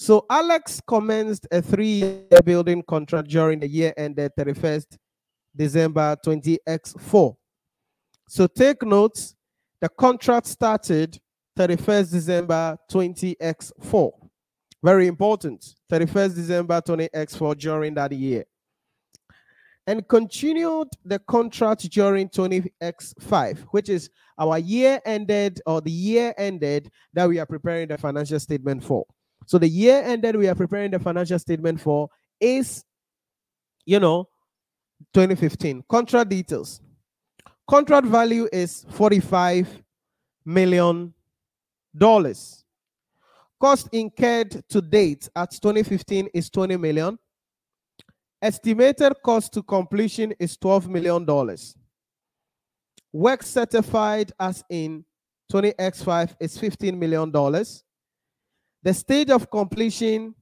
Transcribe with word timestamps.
So 0.00 0.24
Alex 0.30 0.80
commenced 0.86 1.46
a 1.52 1.60
three-year 1.60 2.40
building 2.42 2.82
contract 2.88 3.28
during 3.28 3.60
the 3.60 3.68
year 3.68 3.92
ended 3.98 4.32
31st 4.34 4.96
December 5.54 6.16
20X4. 6.24 7.36
So 8.26 8.46
take 8.46 8.82
notes, 8.82 9.34
the 9.78 9.90
contract 9.90 10.46
started 10.46 11.20
31st 11.58 12.12
December 12.12 12.78
20X4. 12.90 14.10
Very 14.82 15.06
important. 15.06 15.74
31st 15.92 16.34
December 16.34 16.80
20X4 16.80 17.58
during 17.58 17.92
that 17.92 18.12
year. 18.12 18.46
And 19.86 20.08
continued 20.08 20.88
the 21.04 21.18
contract 21.18 21.90
during 21.90 22.30
20X5, 22.30 23.58
which 23.72 23.90
is 23.90 24.08
our 24.38 24.58
year 24.58 24.98
ended 25.04 25.60
or 25.66 25.82
the 25.82 25.90
year 25.90 26.32
ended 26.38 26.90
that 27.12 27.28
we 27.28 27.38
are 27.38 27.44
preparing 27.44 27.88
the 27.88 27.98
financial 27.98 28.40
statement 28.40 28.82
for. 28.82 29.04
So 29.50 29.58
the 29.58 29.66
year 29.68 30.00
ended 30.04 30.36
we 30.36 30.46
are 30.46 30.54
preparing 30.54 30.92
the 30.92 31.00
financial 31.00 31.36
statement 31.36 31.80
for 31.80 32.08
is, 32.38 32.84
you 33.84 33.98
know, 33.98 34.28
2015. 35.12 35.82
Contract 35.90 36.30
details. 36.30 36.80
Contract 37.68 38.06
value 38.06 38.48
is 38.52 38.86
45 38.90 39.82
million 40.44 41.12
dollars. 41.98 42.64
Cost 43.60 43.88
incurred 43.90 44.62
to 44.68 44.80
date 44.80 45.28
at 45.34 45.50
2015 45.50 46.28
is 46.32 46.48
20 46.48 46.76
million. 46.76 47.18
Estimated 48.40 49.14
cost 49.24 49.52
to 49.54 49.64
completion 49.64 50.32
is 50.38 50.56
12 50.58 50.88
million 50.88 51.24
dollars. 51.24 51.76
Work 53.12 53.42
certified 53.42 54.30
as 54.38 54.62
in 54.70 55.04
20x5 55.50 56.36
is 56.38 56.56
15 56.56 56.96
million 56.96 57.32
dollars. 57.32 57.82
The 58.82 58.94
stage 58.94 59.30
of 59.30 59.50
completion 59.50 60.34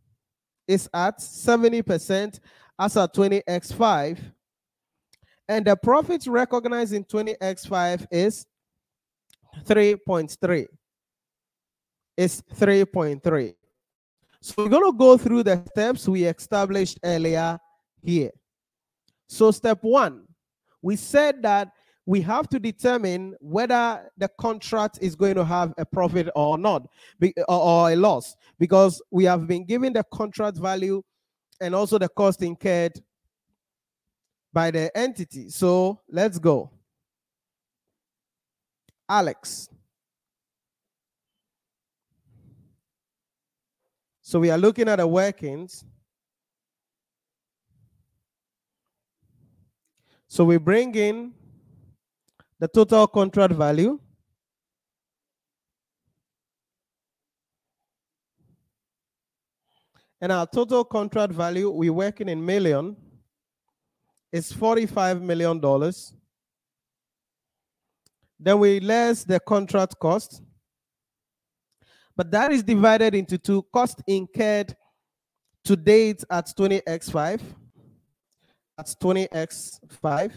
is 0.66 0.88
at 0.95 1.19
70% 1.19 2.41
as 2.78 2.97
at 2.97 3.14
20x5 3.14 4.19
and 5.48 5.67
the 5.67 5.77
profit 5.77 6.27
recognized 6.27 6.92
in 6.92 7.05
20x5 7.05 8.06
is 8.11 8.47
3.3 9.67 10.67
is 12.17 12.42
3.3 12.55 13.55
so 14.41 14.55
we're 14.56 14.69
going 14.69 14.92
to 14.92 14.97
go 14.97 15.17
through 15.19 15.42
the 15.42 15.62
steps 15.70 16.08
we 16.08 16.25
established 16.25 16.98
earlier 17.02 17.58
here. 18.02 18.30
So 19.27 19.50
step 19.50 19.78
one 19.83 20.25
we 20.80 20.95
said 20.97 21.42
that 21.42 21.73
we 22.09 22.23
have 22.23 22.48
to 22.48 22.59
determine 22.59 23.37
whether 23.39 24.11
the 24.17 24.28
contract 24.41 24.98
is 25.03 25.14
going 25.14 25.34
to 25.34 25.45
have 25.45 25.75
a 25.77 25.84
profit 25.84 26.27
or 26.34 26.56
not 26.56 26.89
or 27.47 27.91
a 27.91 27.97
loss 27.97 28.34
because 28.59 29.03
we 29.11 29.25
have 29.25 29.47
been 29.47 29.62
given 29.62 29.92
the 29.92 30.03
contract 30.05 30.56
value 30.56 31.03
and 31.61 31.75
also 31.75 31.98
the 31.98 32.09
cost 32.09 32.42
incurred 32.42 32.95
by 34.55 34.70
the 34.70 34.91
entity. 34.97 35.51
So 35.51 36.01
let's 36.09 36.39
go. 36.39 36.70
Alex. 39.06 39.69
So 44.23 44.41
we 44.41 44.51
are 44.51 44.56
looking 44.56 44.89
at 44.89 44.97
the 44.97 45.06
workings. 45.06 45.84
So 50.27 50.47
we 50.47 50.56
bring 50.56 50.95
in 50.95 51.34
the 52.59 52.69
total 52.69 53.06
contract 53.06 53.55
value. 53.55 53.98
And 60.20 60.33
our 60.33 60.47
total 60.47 60.84
contract 60.84 61.33
value, 61.33 61.70
we're 61.70 61.92
working 61.92 62.29
in 62.29 62.45
million 62.45 62.97
is 64.33 64.53
$45 64.53 65.23
million. 65.23 65.61
Then 68.41 68.58
we 68.58 68.80
less 68.80 69.24
the 69.24 69.39
contract 69.41 69.98
cost. 70.01 70.42
But 72.17 72.33
that 72.33 72.52
is 72.52 72.64
divided 72.64 73.14
into 73.14 73.39
two 73.39 73.64
cost 73.73 74.02
incurred 74.08 74.74
to 75.64 75.77
date 75.77 76.24
at 76.30 76.47
20x5. 76.47 77.41
That's 78.77 78.97
20x5. 78.97 80.33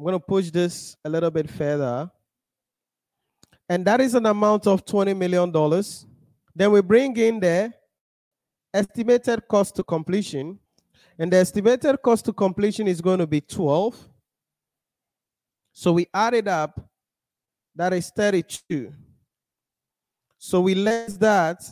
I'm 0.00 0.04
going 0.06 0.18
to 0.18 0.26
push 0.26 0.50
this 0.50 0.96
a 1.04 1.10
little 1.10 1.30
bit 1.30 1.50
further. 1.50 2.10
And 3.68 3.84
that 3.84 4.00
is 4.00 4.14
an 4.14 4.24
amount 4.24 4.66
of 4.66 4.82
$20 4.86 5.14
million. 5.14 5.52
Then 6.54 6.72
we 6.72 6.80
bring 6.80 7.14
in 7.18 7.38
the 7.38 7.70
estimated 8.72 9.46
cost 9.46 9.76
to 9.76 9.84
completion, 9.84 10.58
and 11.18 11.30
the 11.30 11.36
estimated 11.36 12.00
cost 12.00 12.24
to 12.24 12.32
completion 12.32 12.88
is 12.88 13.02
going 13.02 13.18
to 13.18 13.26
be 13.26 13.42
12. 13.42 14.08
So 15.74 15.92
we 15.92 16.06
add 16.14 16.32
it 16.32 16.48
up. 16.48 16.80
That 17.76 17.92
is 17.92 18.10
32. 18.16 18.94
So 20.38 20.62
we 20.62 20.74
less 20.74 21.18
that. 21.18 21.62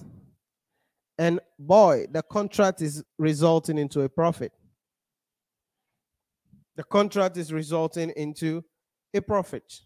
And 1.16 1.40
boy, 1.58 2.08
the 2.12 2.22
contract 2.22 2.82
is 2.82 3.02
resulting 3.16 3.78
into 3.78 4.02
a 4.02 4.08
profit. 4.10 4.52
The 6.78 6.84
contract 6.84 7.36
is 7.36 7.52
resulting 7.52 8.10
into 8.10 8.64
a 9.12 9.20
profit. 9.20 9.80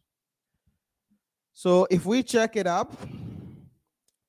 So 1.54 1.86
if 1.90 2.04
we 2.04 2.22
check 2.22 2.54
it 2.54 2.66
up, 2.66 2.92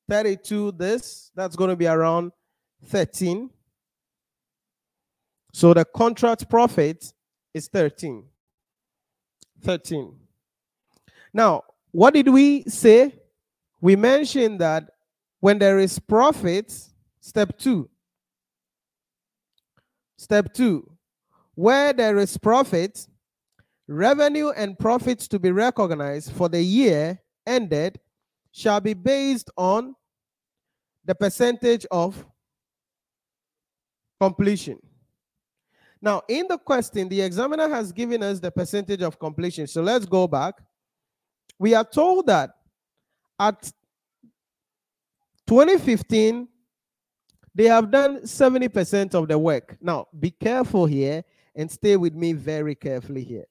32 0.09 0.71
this, 0.71 1.29
that's 1.35 1.57
going 1.57 1.71
to 1.71 1.75
be 1.75 1.87
around 1.87 2.31
13. 2.85 3.49
So 5.51 5.73
the 5.73 5.83
contract 5.83 6.49
profit 6.49 7.11
is 7.53 7.67
13. 7.67 8.23
13. 9.61 10.15
Now, 11.33 11.63
what 11.91 12.13
did 12.13 12.29
we 12.29 12.63
say? 12.63 13.13
We 13.81 13.97
mentioned 13.97 14.61
that 14.61 14.89
when 15.41 15.59
there 15.59 15.79
is 15.79 15.99
profit, 15.99 16.73
step 17.19 17.57
two. 17.57 17.89
Step 20.17 20.53
two, 20.53 20.92
where 21.55 21.93
there 21.93 22.17
is 22.17 22.37
profit, 22.37 23.07
revenue 23.87 24.49
and 24.49 24.77
profits 24.77 25.27
to 25.27 25.39
be 25.39 25.51
recognized 25.51 26.31
for 26.31 26.49
the 26.49 26.61
year 26.61 27.19
ended 27.45 27.99
shall 28.51 28.79
be 28.79 28.93
based 28.93 29.49
on 29.57 29.95
the 31.05 31.13
percentage 31.13 31.85
of 31.91 32.25
completion. 34.19 34.79
Now, 36.01 36.21
in 36.27 36.47
the 36.47 36.57
question, 36.57 37.07
the 37.07 37.21
examiner 37.21 37.69
has 37.69 37.91
given 37.91 38.23
us 38.23 38.39
the 38.39 38.51
percentage 38.51 39.01
of 39.01 39.19
completion. 39.19 39.67
So 39.67 39.81
let's 39.81 40.05
go 40.05 40.27
back. 40.27 40.55
We 41.59 41.73
are 41.75 41.85
told 41.85 42.27
that 42.27 42.51
at 43.39 43.71
2015, 45.47 46.47
they 47.55 47.65
have 47.65 47.91
done 47.91 48.21
70% 48.21 49.13
of 49.13 49.27
the 49.27 49.37
work. 49.37 49.77
Now, 49.79 50.07
be 50.19 50.31
careful 50.31 50.85
here 50.85 51.23
and 51.55 51.69
stay 51.69 51.97
with 51.97 52.13
me 52.15 52.33
very 52.33 52.75
carefully 52.75 53.23
here. 53.23 53.45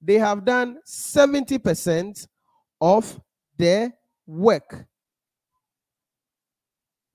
They 0.00 0.18
have 0.18 0.44
done 0.44 0.78
70% 0.86 2.26
of 2.80 3.20
their 3.56 3.92
work. 4.26 4.86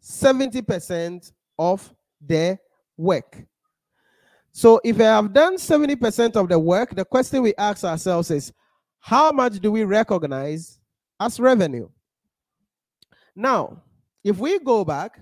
70% 0.02 1.32
of 1.58 1.94
their 2.20 2.60
work. 2.98 3.46
So 4.52 4.80
if 4.84 5.00
I 5.00 5.04
have 5.04 5.34
done 5.34 5.56
70% 5.56 6.36
of 6.36 6.50
the 6.50 6.60
work, 6.60 6.96
the 6.96 7.06
question 7.06 7.42
we 7.42 7.56
ask 7.58 7.84
ourselves 7.84 8.30
is 8.30 8.52
how 9.00 9.32
much 9.32 9.60
do 9.60 9.72
we 9.72 9.84
recognize 9.84 10.80
as 11.20 11.40
revenue? 11.40 11.90
Now, 13.36 13.82
if 14.24 14.38
we 14.38 14.60
go 14.60 14.86
back, 14.86 15.20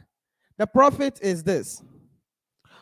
the 0.57 0.67
profit 0.67 1.19
is 1.21 1.43
this. 1.43 1.81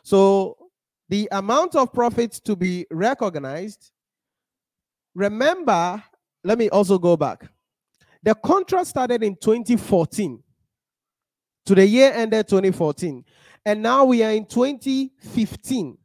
So 0.04 0.69
the 1.10 1.28
amount 1.32 1.76
of 1.76 1.92
profits 1.92 2.40
to 2.42 2.56
be 2.56 2.86
recognized, 2.92 3.92
remember, 5.16 6.02
let 6.44 6.58
me 6.58 6.70
also 6.70 6.98
go 6.98 7.18
back. 7.18 7.50
The 8.24 8.36
contract 8.36 8.88
started 8.88 9.24
in 9.24 9.36
2014 9.36 10.42
to 11.66 11.76
the 11.76 11.86
year 11.86 12.12
ended 12.14 12.48
2014. 12.48 13.24
And 13.66 13.82
now 13.82 14.06
we 14.06 14.24
are 14.24 14.32
in 14.32 14.46
2015. 14.46 15.98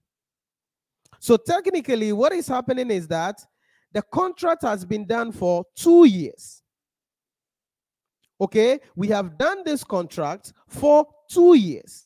So 1.21 1.37
technically, 1.37 2.13
what 2.13 2.33
is 2.33 2.49
happening 2.49 2.91
is 2.91 3.09
that 3.09 3.41
the 3.93 4.03
contract 4.03 4.63
has 4.63 4.85
been 4.85 5.07
done 5.07 5.33
for 5.33 5.65
two 5.77 6.05
years. 6.05 6.63
Okay, 8.41 8.81
we 8.97 9.09
have 9.09 9.39
done 9.39 9.63
this 9.65 9.85
contract 9.85 10.53
for 10.67 11.07
two 11.31 11.55
years. 11.55 12.04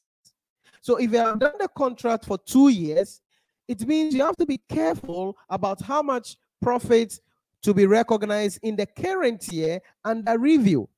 So 0.88 0.96
if 0.96 1.12
you 1.12 1.18
have 1.18 1.38
done 1.38 1.52
the 1.60 1.68
contract 1.68 2.24
for 2.24 2.38
two 2.38 2.68
years, 2.70 3.20
it 3.68 3.86
means 3.86 4.14
you 4.14 4.24
have 4.24 4.38
to 4.38 4.46
be 4.46 4.58
careful 4.70 5.36
about 5.50 5.82
how 5.82 6.00
much 6.00 6.38
profit 6.62 7.20
to 7.60 7.74
be 7.74 7.84
recognized 7.84 8.58
in 8.62 8.74
the 8.74 8.86
current 8.86 9.46
year 9.52 9.82
under 10.02 10.38
review. 10.38 10.88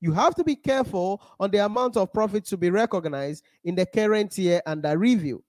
You 0.00 0.12
have 0.12 0.36
to 0.36 0.44
be 0.44 0.54
careful 0.54 1.20
on 1.40 1.50
the 1.50 1.58
amount 1.58 1.96
of 1.96 2.12
profit 2.12 2.44
to 2.44 2.56
be 2.56 2.70
recognized 2.70 3.42
in 3.64 3.74
the 3.74 3.84
current 3.84 4.38
year 4.38 4.62
under 4.64 4.96
review. 4.96 5.42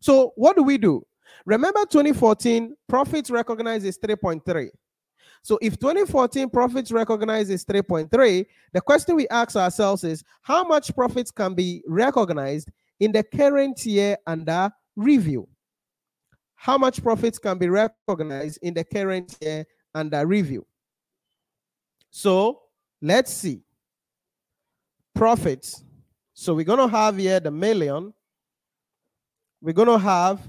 So, 0.00 0.32
what 0.36 0.56
do 0.56 0.62
we 0.62 0.78
do? 0.78 1.06
Remember 1.44 1.84
2014 1.84 2.74
profits 2.88 3.28
recognized 3.30 3.84
is 3.84 3.98
3.3. 3.98 4.70
So 5.42 5.58
if 5.62 5.78
2014 5.78 6.50
profits 6.50 6.90
recognized 6.92 7.50
is 7.50 7.64
3.3, 7.64 8.46
the 8.72 8.80
question 8.80 9.16
we 9.16 9.28
ask 9.28 9.56
ourselves 9.56 10.04
is 10.04 10.24
how 10.42 10.64
much 10.64 10.94
profits 10.94 11.30
can 11.30 11.54
be 11.54 11.82
recognized 11.86 12.70
in 13.00 13.12
the 13.12 13.22
current 13.22 13.84
year 13.86 14.16
under 14.26 14.70
review? 14.96 15.48
How 16.54 16.76
much 16.76 17.02
profits 17.02 17.38
can 17.38 17.56
be 17.56 17.68
recognized 17.68 18.58
in 18.62 18.74
the 18.74 18.84
current 18.84 19.36
year 19.40 19.64
under 19.94 20.26
review? 20.26 20.66
So 22.10 22.62
let's 23.00 23.32
see. 23.32 23.62
Profits. 25.14 25.84
So 26.34 26.54
we're 26.54 26.64
going 26.64 26.88
to 26.88 26.96
have 26.96 27.16
here 27.16 27.40
the 27.40 27.50
million. 27.50 28.12
We're 29.60 29.72
going 29.72 29.88
to 29.88 29.98
have 29.98 30.40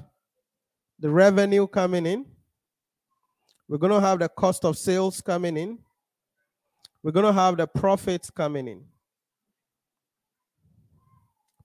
the 1.00 1.10
revenue 1.10 1.68
coming 1.68 2.06
in. 2.06 2.26
We're 3.70 3.78
going 3.78 3.94
to 3.94 4.02
have 4.02 4.18
the 4.18 4.28
cost 4.28 4.66
of 4.66 4.80
sales 4.80 5.22
coming 5.22 5.56
in. 5.56 5.78
We're 7.04 7.12
going 7.12 7.28
to 7.28 7.32
have 7.32 7.56
the 7.56 7.68
profits 7.68 8.32
coming 8.32 8.68
in. 8.68 8.84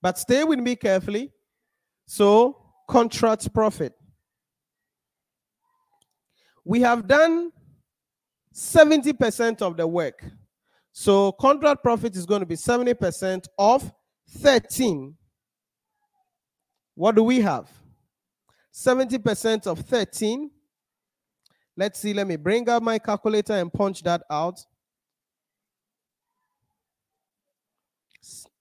But 0.03 0.19
stay 0.19 0.45
with 0.45 0.59
me 0.59 0.77
carefully. 0.77 1.33
So, 2.06 2.59
contract 2.87 3.53
profit. 3.55 3.95
We 6.62 6.83
have 6.83 7.09
done 7.09 7.51
70% 8.55 9.62
of 9.62 9.79
the 9.79 9.87
work. 9.87 10.23
So, 10.93 11.33
contract 11.33 11.83
profit 11.83 12.15
is 12.17 12.27
going 12.27 12.41
to 12.41 12.47
be 12.47 12.56
70% 12.56 13.47
of 13.59 13.91
13. 14.29 15.17
What 16.97 17.15
do 17.15 17.23
we 17.23 17.41
have? 17.41 17.71
70% 18.75 19.67
of 19.67 19.79
13 19.81 20.51
Let's 21.76 21.99
see. 21.99 22.15
Let 22.15 22.26
me 22.26 22.37
bring 22.37 22.69
up 22.69 22.82
my 22.82 22.99
calculator 22.99 23.55
and 23.55 23.73
punch 23.73 24.03
that 24.03 24.23
out. 24.31 24.65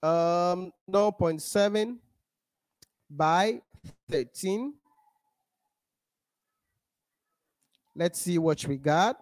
Um, 0.02 0.72
0.7 0.90 1.96
by 3.08 3.60
13. 4.10 4.74
Let's 7.96 8.18
see 8.18 8.38
what 8.38 8.66
we 8.66 8.76
got. 8.76 9.16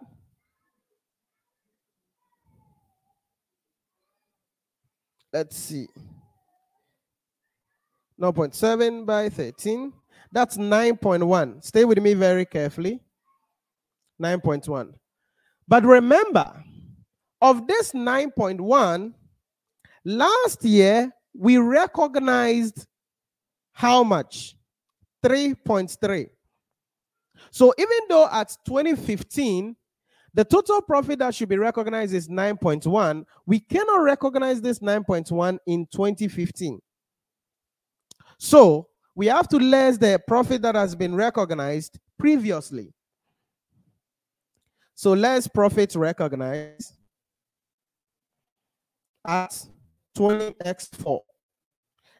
Let's 5.31 5.55
see. 5.55 5.87
0.7 8.19 9.05
by 9.05 9.29
13. 9.29 9.93
That's 10.31 10.57
9.1. 10.57 11.63
Stay 11.63 11.85
with 11.85 11.99
me 11.99 12.13
very 12.13 12.45
carefully. 12.45 12.99
9.1. 14.21 14.93
But 15.67 15.83
remember, 15.83 16.63
of 17.41 17.67
this 17.67 17.91
9.1, 17.91 19.13
last 20.05 20.63
year 20.63 21.11
we 21.37 21.57
recognized 21.57 22.85
how 23.73 24.03
much? 24.03 24.55
3.3. 25.23 26.29
So 27.51 27.73
even 27.77 27.97
though 28.09 28.27
at 28.31 28.55
2015, 28.65 29.75
the 30.33 30.43
total 30.43 30.81
profit 30.81 31.19
that 31.19 31.35
should 31.35 31.49
be 31.49 31.57
recognized 31.57 32.13
is 32.13 32.27
9.1, 32.27 33.23
we 33.45 33.59
cannot 33.59 34.01
recognize 34.01 34.61
this 34.61 34.79
9.1 34.79 35.57
in 35.67 35.85
2015. 35.91 36.79
So 38.39 38.87
we 39.15 39.27
have 39.27 39.47
to 39.49 39.57
less 39.57 39.97
the 39.97 40.19
profit 40.27 40.61
that 40.63 40.75
has 40.75 40.95
been 40.95 41.13
recognized 41.13 41.99
previously. 42.17 42.91
So 44.95 45.13
let's 45.13 45.47
profit 45.47 45.95
recognize 45.95 46.93
at 49.25 49.65
20x4. 50.17 51.19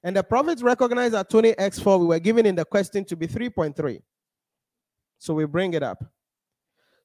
And 0.03 0.17
the 0.17 0.23
profit 0.23 0.61
recognized 0.61 1.15
at 1.15 1.29
20x4, 1.29 1.99
we 1.99 2.05
were 2.07 2.19
given 2.19 2.45
in 2.45 2.55
the 2.55 2.65
question 2.65 3.05
to 3.05 3.15
be 3.15 3.27
3.3. 3.27 4.01
So 5.17 5.33
we 5.33 5.45
bring 5.45 5.73
it 5.73 5.83
up. 5.83 6.03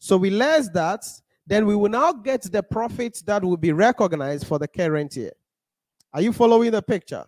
So 0.01 0.17
we 0.17 0.31
less 0.31 0.69
that, 0.71 1.05
then 1.47 1.67
we 1.67 1.77
will 1.77 1.91
now 1.91 2.13
get 2.13 2.43
the 2.43 2.63
profit 2.63 3.23
that 3.27 3.43
will 3.43 3.57
be 3.57 3.73
recognized 3.73 4.47
for 4.47 4.59
the 4.59 4.69
current 4.69 5.15
year. 5.17 5.33
Are 6.13 6.23
you 6.23 6.33
following 6.33 6.71
the 6.71 6.83
picture? 6.83 7.25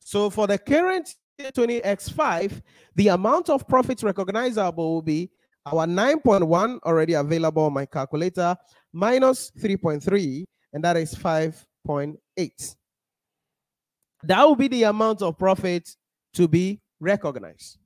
So 0.00 0.30
for 0.30 0.46
the 0.46 0.58
current 0.58 1.14
20x5, 1.40 2.62
the 2.96 3.08
amount 3.08 3.48
of 3.48 3.66
profits 3.68 4.02
recognizable 4.02 4.94
will 4.94 5.02
be 5.02 5.30
our 5.66 5.86
9.1 5.86 6.80
already 6.82 7.14
available 7.14 7.64
on 7.64 7.72
my 7.72 7.86
calculator 7.86 8.56
minus 8.92 9.50
3.3, 9.60 10.44
and 10.72 10.82
that 10.82 10.96
is 10.96 11.14
5.8. 11.14 12.76
That 14.24 14.44
will 14.44 14.56
be 14.56 14.68
the 14.68 14.84
amount 14.84 15.22
of 15.22 15.38
profit 15.38 15.88
to 16.34 16.48
be 16.48 16.80
recognized. 16.98 17.78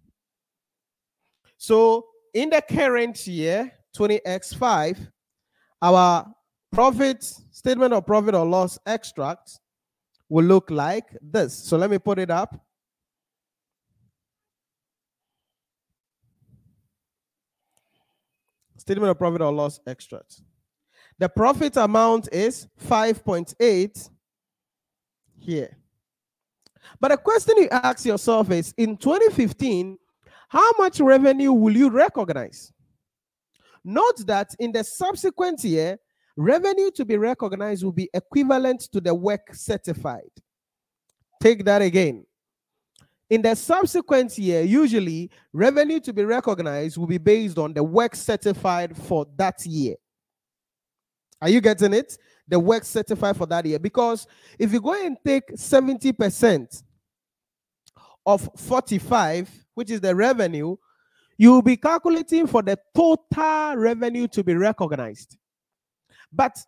So 1.59 2.07
in 2.33 2.51
the 2.51 2.63
current 2.63 3.27
year, 3.27 3.71
20x5, 3.97 5.09
our 5.83 6.27
profit 6.71 7.23
statement 7.23 7.93
of 7.93 8.07
profit 8.07 8.35
or 8.35 8.47
loss 8.47 8.79
extract 8.87 9.59
will 10.29 10.45
look 10.45 10.71
like 10.71 11.15
this. 11.21 11.53
So 11.55 11.77
let 11.77 11.91
me 11.91 11.99
put 11.99 12.19
it 12.19 12.31
up. 12.31 12.59
Statement 18.83 19.13
of 19.13 19.17
profit 19.17 19.41
or 19.41 19.53
loss 19.53 19.79
extract. 19.87 20.43
The 21.17 21.29
profit 21.29 21.77
amount 21.77 22.29
is 22.33 22.67
5.8 22.85 24.11
here. 25.39 25.77
But 26.99 27.13
the 27.13 27.17
question 27.17 27.59
you 27.59 27.69
ask 27.71 28.05
yourself 28.05 28.51
is 28.51 28.75
in 28.77 28.97
2015, 28.97 29.97
how 30.49 30.73
much 30.81 30.99
revenue 30.99 31.53
will 31.53 31.77
you 31.77 31.91
recognize? 31.91 32.73
Note 33.85 34.27
that 34.27 34.53
in 34.59 34.73
the 34.73 34.83
subsequent 34.83 35.63
year, 35.63 35.97
revenue 36.37 36.91
to 36.91 37.05
be 37.05 37.17
recognized 37.17 37.85
will 37.85 37.93
be 37.93 38.11
equivalent 38.13 38.81
to 38.93 39.01
the 39.01 39.15
work 39.15 39.55
certified. 39.55 40.33
Take 41.41 41.65
that 41.67 41.83
again. 41.83 42.27
In 43.31 43.41
the 43.41 43.55
subsequent 43.55 44.37
year, 44.39 44.63
usually 44.63 45.31
revenue 45.53 46.01
to 46.01 46.13
be 46.13 46.25
recognized 46.25 46.99
will 46.99 47.07
be 47.07 47.19
based 47.19 47.59
on 47.59 47.73
the 47.73 47.83
work 47.83 48.15
certified 48.15 48.97
for 48.97 49.27
that 49.37 49.65
year. 49.65 49.97
Are 51.41 51.49
you 51.49 51.61
getting 51.61 51.95
it? 51.95 52.19
The 52.47 52.61
work 52.61 52.85
certified 52.85 53.37
for 53.37 53.47
that 53.47 53.65
year. 53.65 53.79
Because 53.79 54.27
if 54.59 54.73
you 54.73 54.81
go 54.81 54.93
and 54.93 55.17
take 55.25 55.49
70% 55.53 56.83
of 58.27 58.49
45, 58.57 59.51
which 59.75 59.91
is 59.91 60.01
the 60.01 60.15
revenue, 60.15 60.77
you 61.39 61.53
will 61.53 61.63
be 61.63 61.77
calculating 61.77 62.47
for 62.47 62.63
the 62.63 62.79
total 62.95 63.77
revenue 63.77 64.29
to 64.29 64.45
be 64.45 64.55
recognized. 64.55 65.37
But 66.33 66.59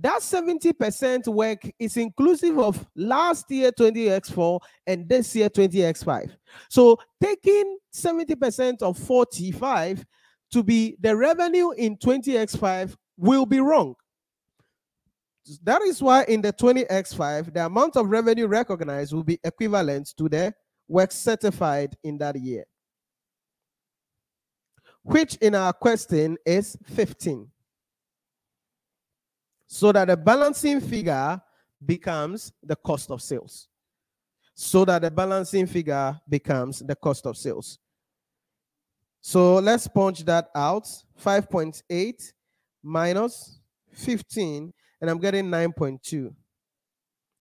that 0.00 0.20
70% 0.20 1.28
work 1.28 1.62
is 1.78 1.96
inclusive 1.96 2.58
of 2.58 2.84
last 2.96 3.50
year 3.50 3.70
20x4 3.70 4.60
and 4.86 5.08
this 5.08 5.34
year 5.36 5.48
20x5. 5.48 6.30
So 6.68 6.98
taking 7.22 7.78
70% 7.94 8.82
of 8.82 8.98
45 8.98 10.04
to 10.50 10.62
be 10.62 10.96
the 11.00 11.16
revenue 11.16 11.70
in 11.72 11.96
20x5 11.96 12.94
will 13.16 13.46
be 13.46 13.60
wrong. 13.60 13.94
That 15.62 15.82
is 15.82 16.02
why 16.02 16.24
in 16.24 16.40
the 16.40 16.52
20x5, 16.52 17.52
the 17.52 17.66
amount 17.66 17.96
of 17.96 18.08
revenue 18.08 18.46
recognized 18.46 19.12
will 19.12 19.24
be 19.24 19.38
equivalent 19.44 20.12
to 20.18 20.28
the 20.28 20.54
work 20.88 21.12
certified 21.12 21.96
in 22.02 22.18
that 22.18 22.36
year, 22.36 22.64
which 25.02 25.36
in 25.36 25.54
our 25.54 25.72
question 25.72 26.36
is 26.46 26.76
15 26.86 27.48
so 29.74 29.90
that 29.90 30.06
the 30.06 30.16
balancing 30.16 30.80
figure 30.80 31.42
becomes 31.84 32.52
the 32.62 32.76
cost 32.76 33.10
of 33.10 33.20
sales. 33.20 33.66
So 34.54 34.84
that 34.84 35.02
the 35.02 35.10
balancing 35.10 35.66
figure 35.66 36.16
becomes 36.28 36.78
the 36.78 36.94
cost 36.94 37.26
of 37.26 37.36
sales. 37.36 37.80
So 39.20 39.56
let's 39.56 39.88
punch 39.88 40.24
that 40.26 40.48
out 40.54 40.84
5.8 41.20 42.32
minus 42.84 43.58
15, 43.90 44.72
and 45.00 45.10
I'm 45.10 45.18
getting 45.18 45.46
9.2. 45.46 46.32